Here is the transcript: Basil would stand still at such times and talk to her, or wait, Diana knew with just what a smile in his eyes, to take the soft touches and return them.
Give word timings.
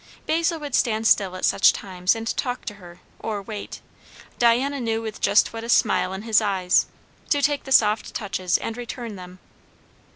Basil 0.25 0.59
would 0.59 0.73
stand 0.73 1.05
still 1.05 1.35
at 1.35 1.45
such 1.45 1.73
times 1.73 2.15
and 2.15 2.35
talk 2.35 2.65
to 2.65 2.73
her, 2.81 2.99
or 3.19 3.39
wait, 3.39 3.81
Diana 4.39 4.79
knew 4.79 4.99
with 4.99 5.21
just 5.21 5.53
what 5.53 5.63
a 5.63 5.69
smile 5.69 6.11
in 6.13 6.23
his 6.23 6.41
eyes, 6.41 6.87
to 7.29 7.39
take 7.39 7.65
the 7.65 7.71
soft 7.71 8.15
touches 8.15 8.57
and 8.57 8.75
return 8.77 9.15
them. 9.15 9.37